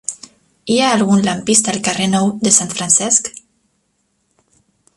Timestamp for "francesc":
2.81-3.33